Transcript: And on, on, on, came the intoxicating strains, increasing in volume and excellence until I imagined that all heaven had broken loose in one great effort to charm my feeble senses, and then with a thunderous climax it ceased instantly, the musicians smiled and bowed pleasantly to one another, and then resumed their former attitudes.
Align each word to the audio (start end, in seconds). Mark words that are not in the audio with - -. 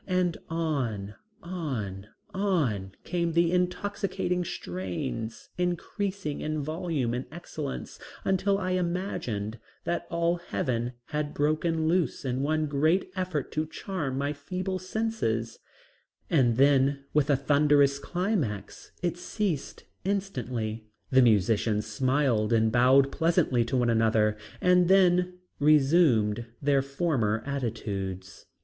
And 0.07 0.35
on, 0.49 1.13
on, 1.43 2.07
on, 2.33 2.93
came 3.03 3.33
the 3.33 3.51
intoxicating 3.51 4.43
strains, 4.43 5.49
increasing 5.59 6.41
in 6.41 6.63
volume 6.63 7.13
and 7.13 7.25
excellence 7.31 7.99
until 8.25 8.57
I 8.57 8.71
imagined 8.71 9.59
that 9.83 10.07
all 10.09 10.37
heaven 10.37 10.93
had 11.09 11.35
broken 11.35 11.87
loose 11.87 12.25
in 12.25 12.41
one 12.41 12.65
great 12.65 13.11
effort 13.15 13.51
to 13.51 13.67
charm 13.67 14.17
my 14.17 14.33
feeble 14.33 14.79
senses, 14.79 15.59
and 16.31 16.57
then 16.57 17.03
with 17.13 17.29
a 17.29 17.35
thunderous 17.35 17.99
climax 17.99 18.91
it 19.03 19.17
ceased 19.19 19.83
instantly, 20.03 20.87
the 21.11 21.21
musicians 21.21 21.85
smiled 21.85 22.51
and 22.51 22.71
bowed 22.71 23.11
pleasantly 23.11 23.63
to 23.65 23.77
one 23.77 23.89
another, 23.91 24.35
and 24.61 24.87
then 24.87 25.37
resumed 25.59 26.47
their 26.59 26.81
former 26.81 27.43
attitudes. 27.45 28.47